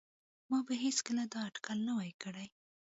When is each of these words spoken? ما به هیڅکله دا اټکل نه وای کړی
ما 0.49 0.59
به 0.67 0.73
هیڅکله 0.85 1.23
دا 1.33 1.39
اټکل 1.49 1.77
نه 1.87 1.91
وای 1.97 2.11
کړی 2.23 2.47